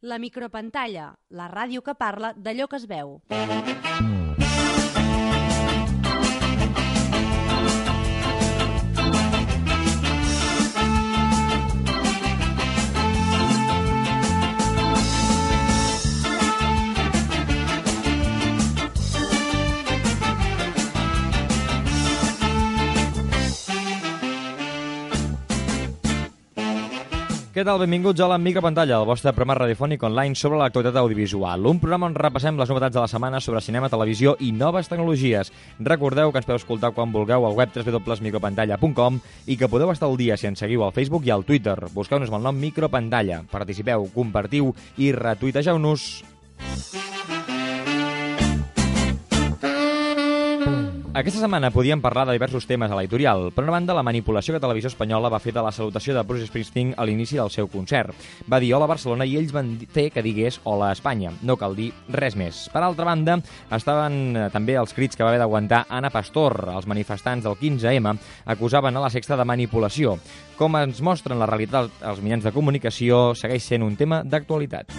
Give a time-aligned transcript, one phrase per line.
[0.00, 3.18] La micropantalla, la ràdio que parla d'allò que es veu.
[27.50, 27.80] Què tal?
[27.82, 31.66] Benvinguts a la Micropantalla, el vostre programa radiofònic online sobre l'actualitat audiovisual.
[31.66, 35.50] Un programa on repassem les novetats de la setmana sobre cinema, televisió i noves tecnologies.
[35.82, 39.18] Recordeu que ens podeu escoltar quan vulgueu al web www.micropantalla.com
[39.50, 41.74] i que podeu estar al dia si ens seguiu al Facebook i al Twitter.
[41.90, 43.42] Busqueu-nos amb el nom Micropantalla.
[43.50, 44.70] Participeu, compartiu
[45.02, 46.10] i retuitegeu-nos.
[51.10, 53.48] Aquesta setmana podíem parlar de diversos temes a l'editorial.
[53.50, 56.46] Per una banda, la manipulació que Televisió Espanyola va fer de la salutació de Bruce
[56.46, 58.14] Springsteen a l'inici del seu concert.
[58.46, 61.32] Va dir hola Barcelona i ells van fer que digués hola Espanya.
[61.42, 62.60] No cal dir res més.
[62.70, 63.40] Per altra banda,
[63.74, 66.60] estaven eh, també els crits que va haver d'aguantar Anna Pastor.
[66.76, 68.12] Els manifestants del 15M
[68.54, 70.14] acusaven a la Sexta de manipulació.
[70.60, 74.94] Com ens mostren la realitat els mitjans de comunicació, segueix sent un tema d'actualitat.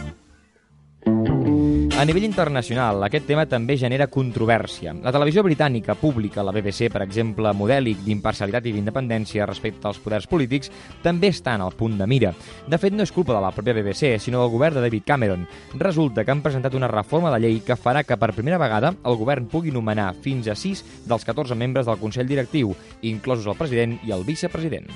[2.02, 4.96] A nivell internacional, aquest tema també genera controvèrsia.
[5.04, 10.26] La televisió britànica pública, la BBC, per exemple, modèlic d'imparcialitat i d'independència respecte als poders
[10.26, 10.74] polítics,
[11.06, 12.34] també està en el punt de mira.
[12.66, 15.46] De fet, no és culpa de la pròpia BBC, sinó del govern de David Cameron.
[15.78, 19.22] Resulta que han presentat una reforma de llei que farà que per primera vegada el
[19.22, 24.00] govern pugui nomenar fins a 6 dels 14 membres del Consell Directiu, inclosos el president
[24.02, 24.90] i el vicepresident.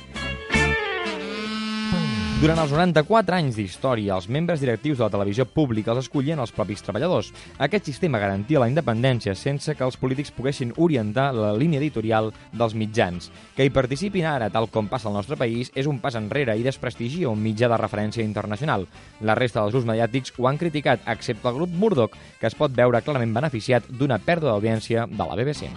[2.36, 6.52] Durant els 94 anys d'història, els membres directius de la televisió pública els escollien els
[6.52, 7.30] propis treballadors.
[7.64, 12.75] Aquest sistema garantia la independència sense que els polítics poguessin orientar la línia editorial dels
[12.75, 13.30] mitjans.
[13.56, 16.67] Que hi participin ara, tal com passa al nostre país, és un pas enrere i
[16.67, 18.83] desprestigia un mitjà de referència internacional.
[19.23, 22.75] La resta dels grups mediàtics ho han criticat, excepte el grup Murdoch, que es pot
[22.75, 25.72] veure clarament beneficiat d'una pèrdua d'audiència de la BBC.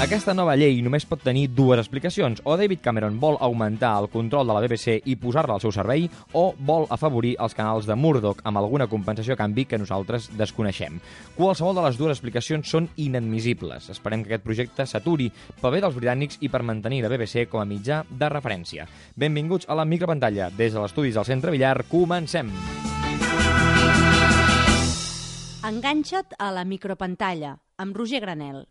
[0.00, 2.38] Aquesta nova llei només pot tenir dues explicacions.
[2.48, 6.06] O David Cameron vol augmentar el control de la BBC i posar-la al seu servei,
[6.32, 10.96] o vol afavorir els canals de Murdoch amb alguna compensació a canvi que nosaltres desconeixem.
[11.36, 13.90] Qualsevol de les dues explicacions són inadmissibles.
[13.92, 15.28] Esperem que aquest projecte s'aturi
[15.60, 18.88] pel bé dels britànics i per mantenir la BBC com a mitjà de referència.
[19.20, 20.48] Benvinguts a la micropantalla.
[20.48, 22.48] Des de l'estudis del Centre Villar, comencem!
[25.60, 28.64] Enganxa't a la micropantalla amb Roger Granel.